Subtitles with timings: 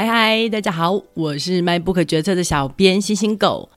[0.00, 3.68] 嗨嗨，大家好，我是卖不可决策的小编星星狗。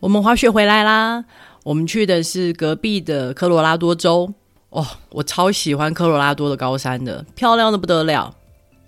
[0.00, 1.24] 我们滑雪回来啦，
[1.62, 4.34] 我们去的是隔壁的科罗拉多州。
[4.70, 8.34] 哦，我超喜欢科罗拉多的高山的，漂亮的不得了。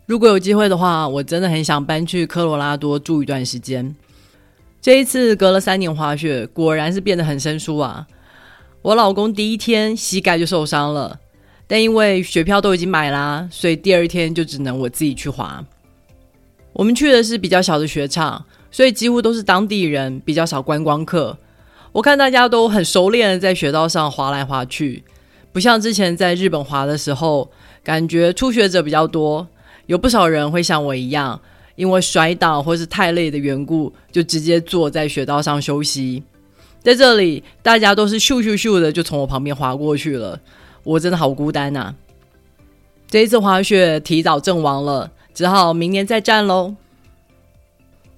[0.06, 3.94] 如果有机会的话，我真的很想搬去科罗拉多住一段时间。
[4.80, 8.08] 这一次隔了三年滑雪，果然是变得很生疏啊。
[8.82, 11.20] 我老公第一天膝盖就受伤了，
[11.68, 15.64] 但因为雪票都已经买啦，所以第二天就只能我自己去滑。
[16.76, 21.38] 我们去的是比较小的雪场，所以几乎都是当地人，比较少观光客。
[21.92, 25.02] 我看大家都很熟练的在雪道上滑来滑去，
[25.52, 27.50] 不像之前在日本滑的时候，
[27.82, 29.48] 感觉初学者比较多，
[29.86, 31.40] 有不少人会像我一样，
[31.76, 36.22] 因为摔倒或是太累的缘故，就直接坐在雪道上休息。
[36.82, 40.38] 在这里，大家都是咻咻咻的就从我旁边滑过去了，
[40.82, 41.94] 我真的好孤单呐。
[43.08, 45.12] 这一次滑雪提早阵亡了。
[45.36, 46.76] 只好明年再战喽。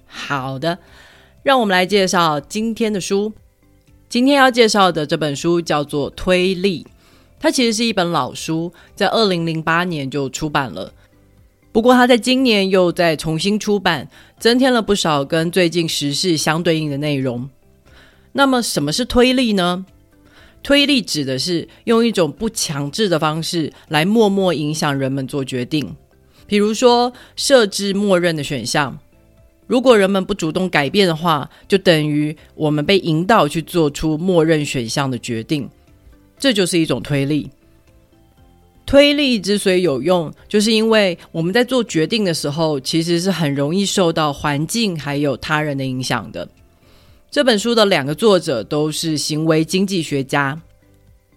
[0.07, 0.79] 好的，
[1.43, 3.33] 让我们来介绍今天的书。
[4.07, 6.87] 今天要介绍的这本书叫做《推力》，
[7.37, 10.93] 它其实是一本老书，在二零零八年就出版了。
[11.73, 14.07] 不过，它在今年又再重新出版，
[14.39, 17.49] 增添了不少跟最近时事相对应的内容。
[18.31, 19.85] 那么，什么是推力呢？
[20.63, 25.93] 推力指的是用一种不强制的方式来默默影响人们做决定。
[26.49, 28.97] 比如说，设置默认的选项，
[29.67, 35.69] 如果人们不主动改变的话，就等于我们被引导去做出默认选项的决定，
[36.39, 37.51] 这就是一种推力。
[38.87, 46.49] 推力之所以有用，就是因为我们在做决定的时候，其实是很容易受到环境还有他人的影响的。
[47.29, 50.59] 这本书的两个作者都是行为经济学家，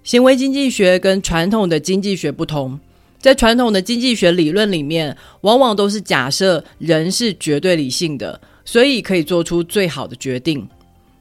[0.03, 2.81] 行为经济学跟传统的经济学不同。
[3.23, 10.69] 在传统的经济学理论里面，往往都是假设人是绝对理性的，所以可以做出最好的决定。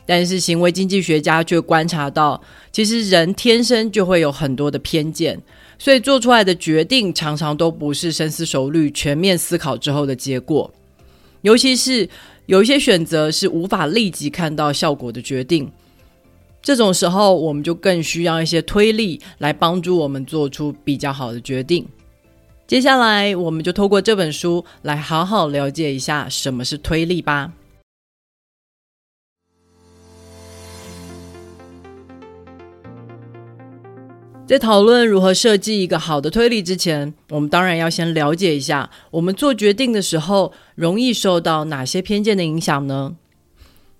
[0.07, 5.39] 但是行为经济学家却观察到，其实人天生就会有很多的偏见，
[5.77, 10.73] 所以做出来的决定常常都不是深思熟虑、全面思考之后的结果。
[11.43, 12.09] 尤其是
[12.47, 15.71] 有一些选择是无法立即看到效果的决定。
[16.61, 21.87] 这种时候，我们就更需要一些推力来帮助我们做出比较好的决定。
[22.67, 27.51] 接下来，我们就透过这本书来好好了解一下什么是推力吧。
[34.47, 43.15] 在讨论如何设计一个好的推力之前，我们当然要先了解一下，我们做决定的时候容易受到哪些偏见的影响呢？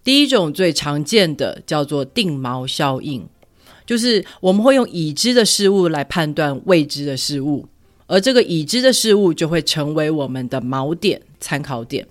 [0.03, 3.23] 第一种最常见的叫做定锚效应，
[3.85, 7.67] 就是我们会用已知的事物来判断未知的事物，
[8.07, 12.07] 而这个已知的事物就会成为我们的锚点、参考点。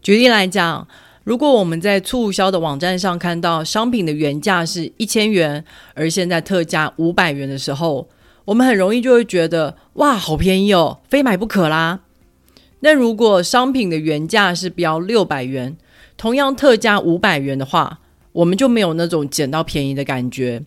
[0.00, 0.88] 举例来讲，
[1.24, 5.62] 如果我们在促销的网站上看到商品的原价是一千元，
[5.92, 8.08] 而现在特价五百元的时候，
[8.46, 12.00] 我们很容易就会觉得哇，好便宜哦，非买不可啦。
[12.80, 15.76] 那如果商品的原价是标六百元，
[16.18, 18.00] 同样特价五百元的话，
[18.32, 20.62] 我们就没有那种捡到便宜的感觉。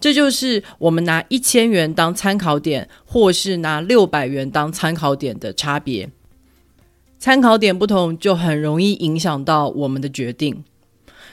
[0.00, 6.08] 这就是我们拿一千元当参考点，或是拿六百元当参考点的差别。
[7.18, 10.62] 参考点不同，就很容易影响到我们的决定。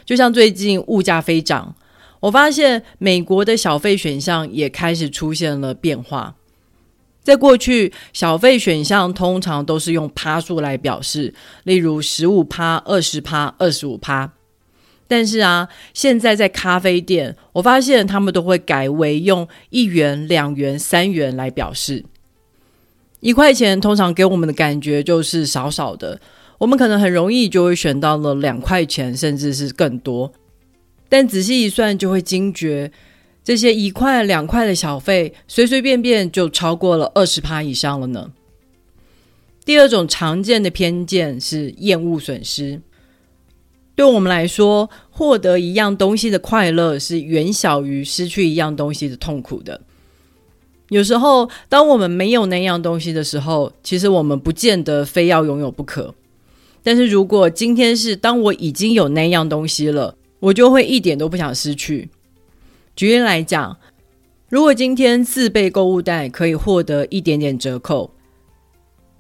[0.04, 1.76] 就像最近物价飞涨，
[2.22, 6.36] 我发现美国的小费选项也开始出现了变化。
[7.26, 14.32] 在过去，小费选项通常都是用趴数来表示，例如十五趴、二十趴、二十五趴。
[15.08, 22.06] 但是啊，现在在咖啡店，我发现他们都会改为用一元、两元、三元来表示。
[23.22, 26.22] 一块钱通常给我们的感觉就是少少的，
[26.60, 30.32] 我们可能很容易就会选到了两块钱，甚至是更多。
[31.10, 32.92] 但仔细一算，就会惊觉。
[33.46, 38.32] 这些一块两块的小费，随随便便就超过了二十趴以上了呢。
[39.64, 42.82] 第二种常见的偏见是厌恶损失。
[43.96, 49.80] 对我们来说，获得一样东西的快乐是远小于失去一样东西的痛苦的。
[50.90, 56.16] 有时候，当我们没有那样东西的时候，其实我们不见得非要拥有不可。
[56.82, 62.10] 但是如果今天是当我已经有那样东西了，我就会一点都不想失去。
[62.96, 63.78] 举例来讲，
[64.48, 68.12] 如果今天自备购物袋可以获得一点点折扣，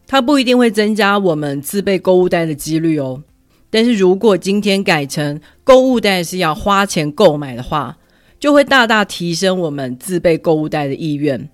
[0.07, 3.23] 它不一定会增加我们自备购物袋的几率哦。
[3.69, 7.97] 但是如果今天改成购物袋是要花钱购买的话，
[8.39, 11.49] 就会大大提升我们自备购物袋的意愿。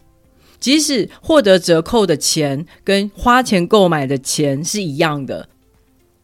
[0.59, 5.49] 即使获得折扣的钱跟花钱购买的钱是一样的，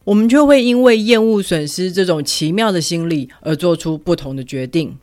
[0.04, 4.96] 我们就会因为厌恶损失这种奇妙的心理而做出不同的决定。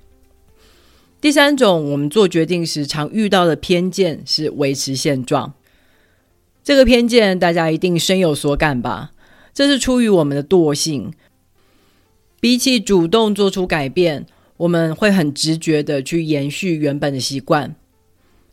[1.22, 5.54] 第三种，我们做决定时常遇到的偏见是维持现状。
[6.64, 9.12] 这个偏见大家一定深有所感吧？
[9.54, 11.14] 这是出于我们的惰性，
[12.40, 14.26] 比起主动做出改变，
[14.58, 17.76] 我们会很直觉地去延续原本的习惯。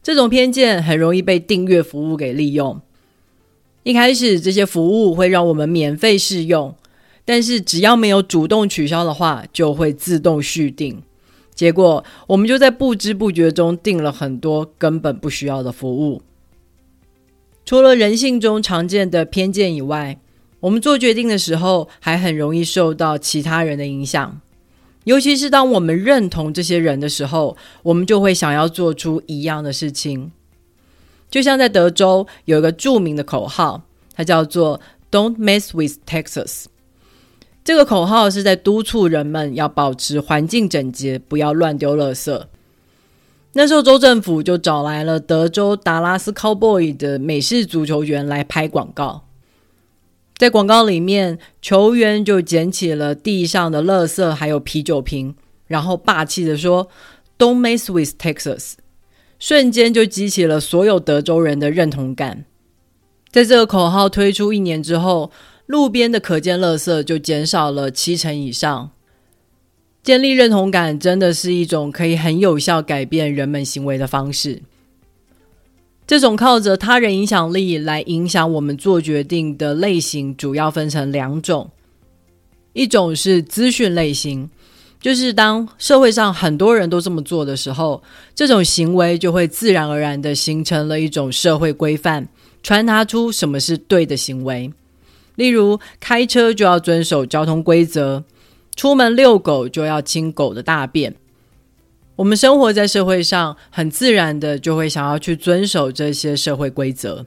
[0.02, 2.80] 这种偏见很容易被订阅服务给利用。
[3.82, 6.74] 一开始，这些服务会让我们免费试用，
[7.24, 11.02] 但是只要没有主动取消的话，就会自动续订。
[11.54, 16.22] 结果，我们就在不知不觉中订了很多根本不需要的服务。
[17.64, 20.18] 除了人性中常见的偏见以外，
[20.60, 24.40] 我们做决定的时候，还很容易受到其他人的影响。
[25.04, 30.32] 尤其是当我们认同这些人的时候，我们就会想要做出一样的事情。
[31.30, 33.82] 就像在德州有一个著名的口号，
[34.14, 36.66] 它叫做 “Don't mess with Texas”。
[37.64, 42.46] 这个口号是在督促人们要保持环境整洁，不要乱丢垃圾。
[43.52, 49.24] 那时候州政府就找来了德州达拉斯 Cowboy 的美式足球员来拍广告。
[50.36, 55.36] 在广告里面，球员就捡起了地上的垃圾，还有啤酒瓶，
[55.66, 56.88] 然后霸气的说
[57.38, 58.72] ：“Don't mess with Texas。”
[59.38, 62.44] 瞬间就激起了所有德州人的认同感。
[63.30, 65.30] 在这个口号推出一年之后，
[65.72, 68.90] 路边的可见垃圾就减少了七成以上。
[70.02, 74.60] 建立认同感真的是一种可以很有效改变人们行为的方式。
[76.06, 81.70] 这种靠着他人影响力来影响我们做决定的类型，主要分成两种。
[82.74, 84.50] 一种是资讯类型，
[85.00, 88.02] 就是当社会上很多人都这么做的时候，
[88.34, 92.28] 这种行为就会自然而然地形成了一种社会规范，
[92.62, 94.70] 传达出什么是对的行为。
[95.42, 98.22] 例如，开车就要遵守交通规则，
[98.76, 101.16] 出门遛狗就要清狗的大便。
[102.14, 107.26] 我们生活在社会上，很自然的就会想要去遵守这些社会规则，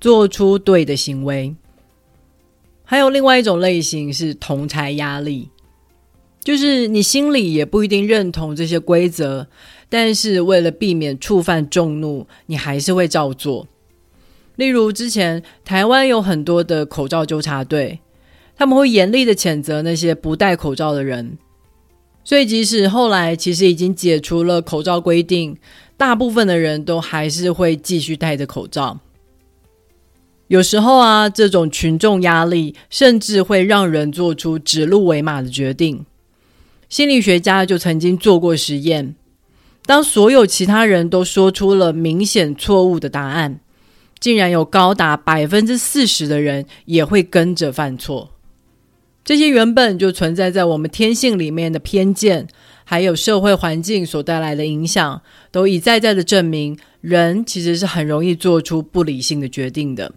[0.00, 1.54] 做出对的行为。
[2.82, 5.48] 还有另外一种类型是同侪压力，
[6.42, 9.46] 就是你心里也不一定认同这些规则，
[9.88, 13.68] 但是为了避免触犯众怒，你还是会照做。
[14.56, 18.00] 例如，之前台湾有很多的口罩纠察队，
[18.56, 21.36] 他们会严厉的谴责那些不戴口罩的人。
[22.22, 25.56] 所以，即使后来其实已经解除了口罩规定，
[25.96, 29.00] 大部分的人都还是会继续戴着口罩。
[30.46, 36.06] 有时候啊，这种群众压力甚至会让人做出指鹿为马的决定。
[36.88, 39.16] 心理学家就曾经做过实验，
[39.84, 43.60] 当所有其他人都说出了明显错误的答案。
[44.24, 48.30] 竟然有高达百分之四十的人也会跟着犯错。
[49.22, 52.46] 这些原本就存在在我们天性里面的偏见，
[52.84, 60.10] 还有社会环境所带来的影响，都一再再的证明，人其实是很容易做出不理性的决定的。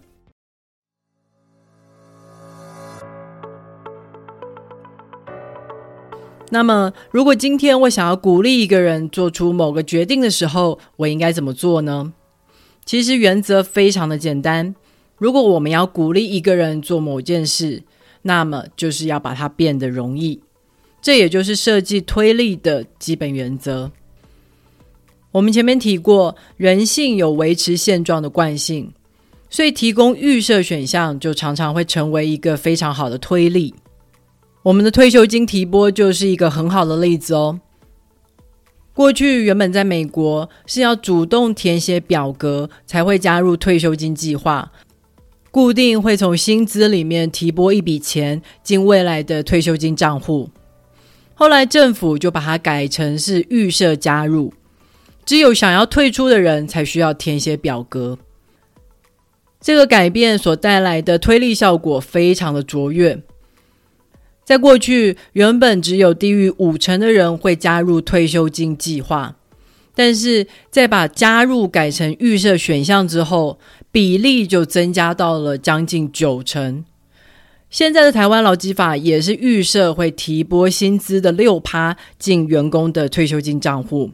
[6.48, 12.14] 那么，如果今天我想要鼓励一个人做出某个决定的时候，我应该怎么做呢？
[12.88, 14.74] 其实原则非常的简单，
[15.18, 17.82] 如果我们要鼓励一个人做某件事，
[18.22, 20.40] 那么就是要把它变得容易。
[21.02, 23.92] 这也就是设计推力的基本原则。
[25.32, 28.90] 我们前面提过，人性有维持现状的惯性，
[29.50, 33.74] 所以提供预设选项就常常会成为一个非常好的推力。
[34.62, 37.60] 我们的退休金提拨就是一个很好的例子哦。
[38.98, 44.72] 过去原本在美国是要主动填写表格才会加入退休金计划，
[45.52, 50.50] 固定会从薪资里面提拨一笔钱进未来的退休金账户。
[51.34, 54.52] 后来政府就把它改成是预设加入，
[55.24, 58.18] 只有想要退出的人才需要填写表格。
[59.60, 63.22] 这个改变所带来的推力效果非常的卓越。
[64.48, 69.36] 在过去，原本只有低于五成的人会加入退休金计划，
[69.94, 73.58] 但是在把加入改成预设选项之后，
[73.92, 76.82] 比例就增加到了将近九成。
[77.68, 84.12] 现在的台湾劳基法也是预设会提拨薪资的六趴进员工的退休金账户。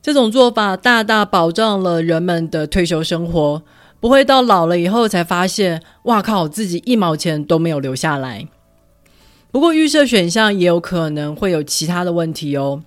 [0.00, 3.60] 这种做法大大保障了人们的退休生活，
[3.98, 8.46] 不会到老了以后才发现，哇靠，自己一毛钱都没有留下来。
[9.50, 12.82] 不过，预设选项也有可能会有其他的问题哦。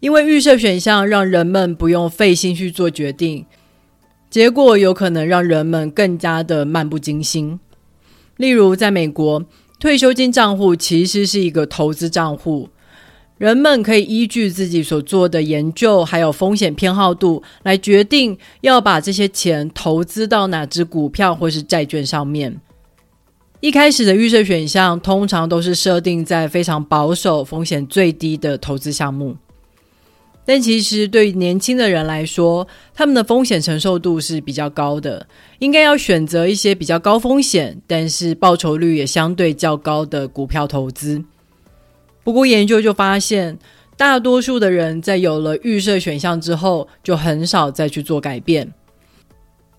[0.00, 3.46] 因为预设选项让人们不用费心去做决定，
[4.28, 7.60] 结果有可能让人们更加的漫不经心。
[8.36, 9.44] 例如，在美国，
[9.78, 12.68] 退休金账户其实是一个投资账户，
[13.38, 22.60] 人们可以依据自己所做的研究还有风险偏好度来决定要把这些钱投资到哪只股票或是债券上面。
[23.62, 29.36] 一开始的预设选项通常都是设定在非常保守、风险最低的投资项目。
[30.44, 35.24] 但其实对于年轻的人来说，他们的风险承受度是比较高的，
[35.60, 41.22] 应该要选择一些比较高风险，但是报酬率也相对较高的股票投资。
[42.24, 43.56] 不过研究就发现，
[43.96, 48.72] 大多数的人在有了预设选项之后，就很少再去做改变。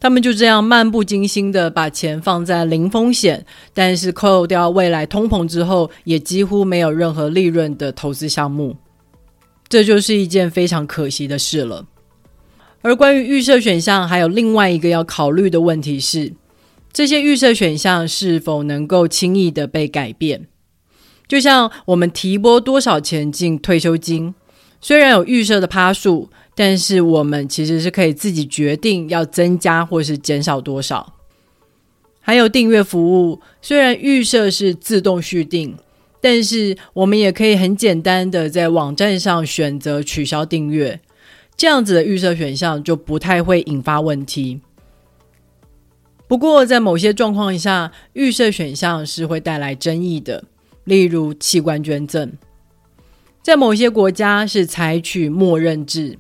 [0.04, 8.76] 他们就这样漫不经心的把钱放在零风险，但是扣掉未来通膨之后，也几乎没有任何利润的投资项目。
[9.70, 11.86] 这就是一件非常可惜的事了。
[12.82, 16.34] 而关于预设选项，还有另外一个要考虑的问题是，
[16.92, 20.48] 这些预设选项是否能够轻易的被改变？
[21.30, 24.36] 就像我们提拨多少钱进退休金，
[24.82, 31.14] 虽然有预设的趴数，但是我们其实是可以自己决定要增加或是减少多少。
[32.22, 35.76] 还有订阅服务，虽然预设是自动续订。
[36.26, 41.02] 但是我们也可以很简单的在网站上选择取消订阅，
[41.58, 44.62] 这样子的预设选项就不太会引发问题。
[46.26, 50.46] 不过在某些状况下，预设选项是会带来争议的，
[50.86, 52.32] 例如器官捐赠，
[53.42, 56.18] 在某些国家是采取默认制，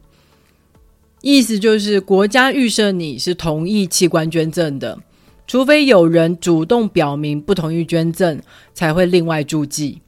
[1.24, 5.00] 意思就是国家预设你是同意器官捐赠的。
[5.48, 8.42] 除非有人主动表明不同意捐赠，
[8.74, 10.02] 才会另外注记。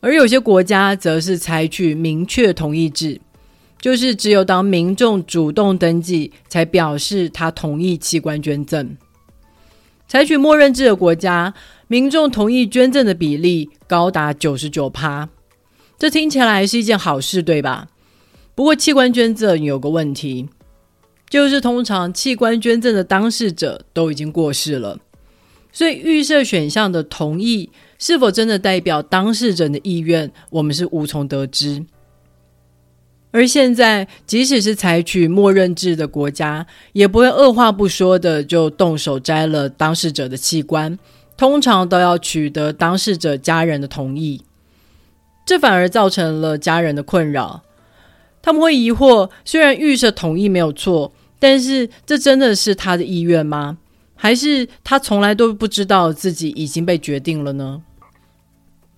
[0.00, 3.20] 而有些国家则是采取明确同意制，
[3.78, 8.96] 就是只有当民众主动登记，才表示他同意器官捐赠。
[10.08, 11.52] 采取默认制的国家，
[11.86, 15.28] 民众同意捐赠的比例高达九十九趴。
[15.98, 17.88] 这听起来是一件好事，对吧？
[18.54, 20.48] 不过器官捐赠有个问题。
[21.30, 25.00] 就是通常器官捐赠的当事者都已经过世了，
[25.72, 31.84] 所以预设选项的同意是否真的代表当事者的意愿，我们是无从得知。
[33.32, 40.96] 而现在，即使是采取默认制的国家，也不会二话不说的就动手摘了当事者的器官，
[41.36, 44.44] 通常都要取得当事者家人的同意，
[45.44, 47.63] 这反而造成了家人的困扰。
[48.44, 51.10] 他们会疑惑，虽然预设同意没有错。
[51.38, 53.78] 但是，这真的是他的意愿吗？
[54.14, 57.82] 还是他从来都不知道自己已经被决定了呢？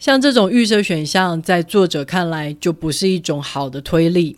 [0.00, 4.36] 像这种预设选项，在作者看来就不是一种好的推理。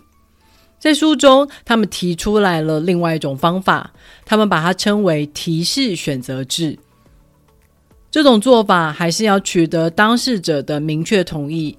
[0.78, 3.92] 在书中，他们提出来了另外一种方法，
[4.26, 6.78] 他们把它称为提示选择制。
[8.10, 11.78] 这种做法还是要取得当事者的明确同意。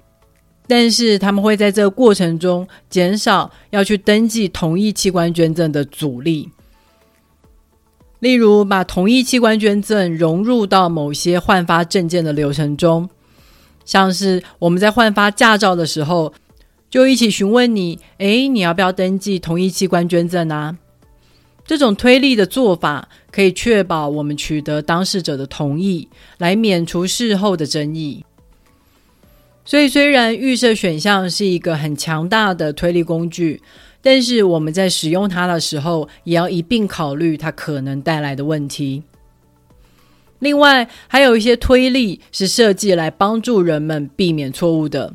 [0.70, 6.48] 但是他们会在这个过程中减少要去登记同意器官捐赠的阻力，
[8.20, 13.10] 例如把同意器官捐赠融入到某些换发证件的流程中，
[13.84, 16.32] 像是我们在换发驾照的时候，
[16.88, 20.78] 就一起询问你，诶，你要不要登记同意器官捐赠啊？
[21.66, 26.08] 这种推力的做法可以确保我们取得当事者的同意，
[26.38, 28.24] 来免除事后的争议。
[29.70, 33.62] 所以，虽然预设选项是一个很强大的推力工具，
[34.02, 39.04] 但是我们在使用它的时候，也要一并考虑它可能带来的问题。
[40.40, 45.14] 另外，还有一些推力是设计来帮助人们避免错误的。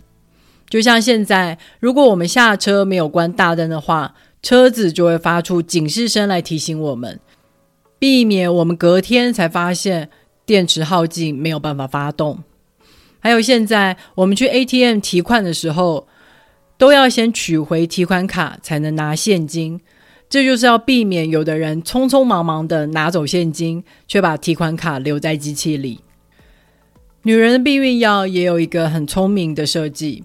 [0.70, 7.18] 就像现在，如果我们下车没有关大灯的话，车子就会发出警示声来提醒我们，
[7.98, 10.10] 避免我们隔天才发现
[10.46, 12.38] 电池耗尽，没有办法发动。
[13.24, 16.06] 还有，现在我们去 ATM 提款的时候，
[16.76, 19.80] 都要先取回提款卡才能拿现金，
[20.28, 26.00] 这就是要避免有的人匆匆忙忙的拿走现金，却把提款卡留在机器里。
[27.22, 30.24] 女人的避孕药也有一个很聪明的设计，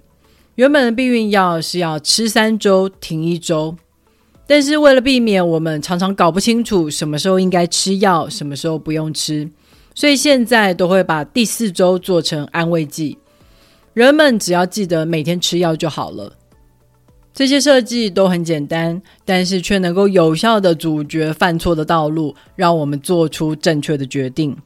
[0.56, 3.78] 原本的避孕药是要吃三周停一周，
[4.46, 9.50] 但是为了避免我们常常搞不清楚什么时候应该吃药，什么时候不用吃。
[9.94, 13.18] 所以现在都会把第四周做成安慰剂，
[13.94, 16.34] 人们只要记得每天吃药就好了。
[17.34, 24.58] 这些设计都很简单，但是却能够有效的阻绝犯错的道路，让我们做出正确的决定。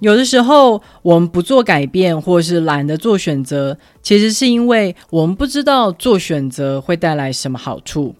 [0.00, 8.14] 有的时候我们不做改变，或是懒得做选择，其实是因为我们不知道做选择会带来什么好处。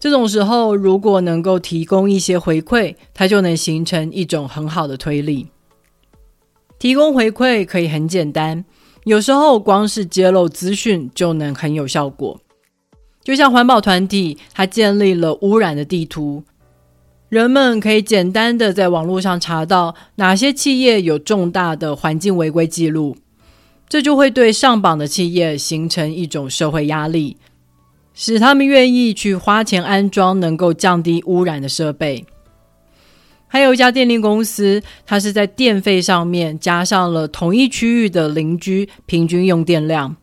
[0.00, 5.48] 这种时候，如果能够提供一些回馈，它就能形成一种很好的推力。
[6.78, 8.64] 提供回馈可以很简单，
[9.04, 12.40] 有时候光是揭露资讯就能很有效果。
[13.22, 16.42] 就像环保团体，它建立了污染的地图，
[17.28, 23.18] 人们可以简单的在网络上查到哪些企业有重大的环境违规记录，
[23.86, 27.36] 这就会对上榜的企业形成一种社会压力。
[28.22, 32.26] 使他们愿意去花钱安装能够降低污染的设备。
[33.48, 40.16] 还有一家电力公司，它是在电费上面加上了同一区域的邻居平均用电量。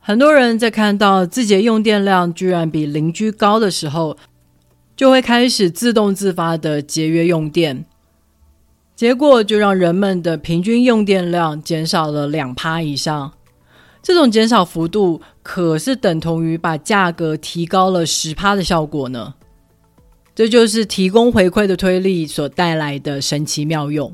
[0.00, 4.16] 很多人在看到自己的用电量居然比邻居高的时候，
[4.96, 7.84] 就会开始自动自发的节约用电，
[8.96, 13.34] 结果就让人们的平均用电量减少了两趴以上。
[14.06, 19.32] 这种减少幅度可是等同于把价格提高了十趴的效果呢。
[20.34, 24.12] 这就是提供回馈的推力所带来的神奇妙用。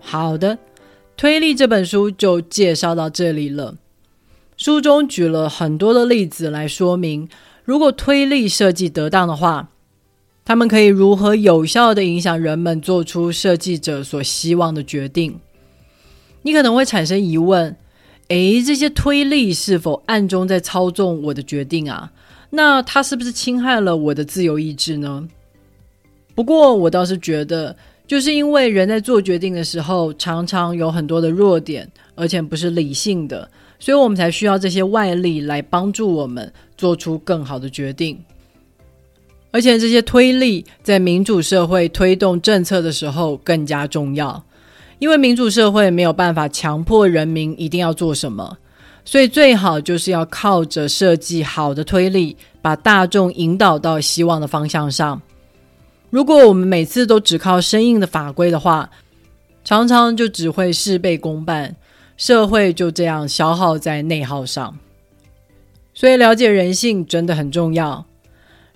[0.00, 0.58] 好的，
[1.16, 3.76] 推力这本书就介绍到这里了。
[4.56, 7.28] 书中举了很多的例子来说明，
[7.64, 9.68] 如果推力设计得当的话。
[10.44, 15.38] 他们可以如何有效的影响人们做出设计者所希望的决定？
[16.42, 17.76] 你可能会产生疑问：
[18.28, 22.12] 诶，这些推力是否暗中在操纵我的决定啊？
[22.50, 25.28] 那它是不是侵害了我的自由意志呢？
[26.34, 38.18] 不过我倒是觉得，就是因为人在做决定的时候，常常有很多的弱点，而且不是理性的，所以我们才需要这些外力来帮助我们做出更好的决定。
[39.52, 44.42] 而且这些推力在民主社会推动政策的时候更加重要，
[44.98, 48.56] 因为民主社会没有办法强迫人民一定要做什么，
[49.04, 55.20] 所以最好就是要靠着设计好的推力，把大众引导到希望的方向上。
[56.08, 58.90] 如果我们每次都只靠生硬的法规的话，
[59.64, 61.76] 常常就只会事倍功半，
[62.16, 64.76] 社会就这样消耗在内耗上。
[65.94, 68.06] 所以了解人性真的很重要。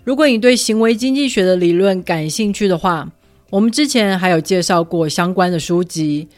[0.07, 3.11] 如果你对行为经济学的理论感兴趣的话，
[3.51, 6.29] 我们之前还有介绍过相关的书籍，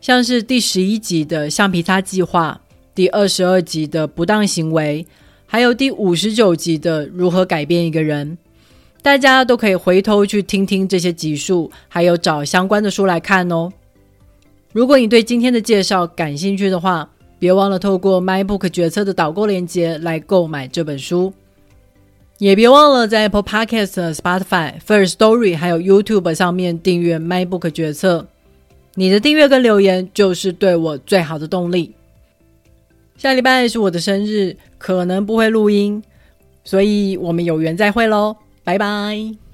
[0.00, 2.58] 像是第十一集的橡皮擦计划，
[2.94, 5.06] 第二十二集的不当行为，
[5.44, 8.38] 还有第五十九集的如何改变一个人。
[9.02, 13.70] 大家都可以回头去听听这些集数，还有找相关的书来看哦。
[14.72, 17.06] 如果你对今天的介绍感兴趣的话，
[17.38, 21.34] 别忘了透过 MyBook 决策的导购链接来购买这本书。
[22.38, 28.26] 也别忘了在 Apple Podcast、Spotify、First Story 还有 YouTube 上面订阅 MyBook 决策。
[28.94, 31.94] 你的订阅跟留言就是对我最好的动力。
[33.16, 36.02] 下礼拜是我的生日，可能不会录音，
[36.64, 39.47] 所以我们有缘再会喽，拜拜。